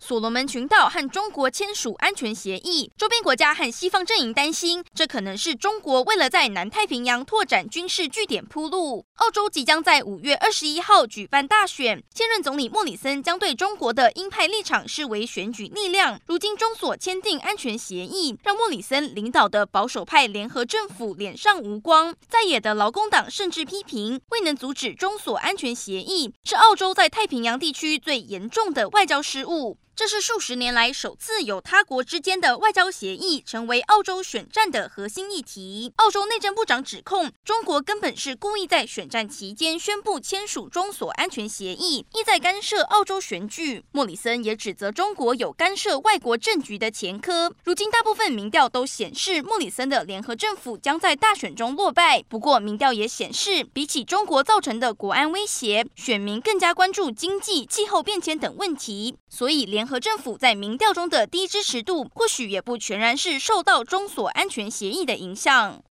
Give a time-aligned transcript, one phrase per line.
[0.00, 9.04] 所罗门群岛和中国签署安全协议，周边国家和西方阵营担心，这可能是中国为了在南太平洋拓展军事据点铺路。
[9.16, 16.18] 澳洲即将在五月二十一号举办大选，现任总理莫里森将对中国的鹰派立场视为选举力量。
[16.26, 29.76] 如今中所签订安全协议，让莫里森领导的保守派联合政府脸上无光，在野的劳工党甚至批评，未能阻止中所安全协议，是澳洲在太平洋地区最严重的外交失误。
[29.96, 35.92] 这是数十年来首次有他国之间的外交协议成为澳洲选战的核心议题。
[35.96, 43.84] 澳洲内政部长指控中国根本是故意在选战期间宣布签署中所安全协议，意在干涉澳洲选举。
[43.92, 47.52] 莫里森也指责中国有干涉外国政局的前科。
[47.64, 52.22] 如今大部分民调都显示莫里森的联合政府将在大选中落败。
[52.22, 59.16] 不过民调也显示，比起中国造成的国安威胁，选民更加关注经济、气候变迁等问题。
[59.28, 65.82] 所以联联合政府在民调中的低支持度，或许也不全然是受到中所安全协议的影响。